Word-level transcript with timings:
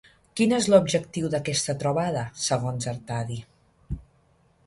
Quin 0.39 0.53
és 0.55 0.67
l'objectiu 0.73 1.27
d'aquesta 1.33 1.75
trobada, 1.83 2.25
segons 2.45 2.89
Artadi? 2.95 3.37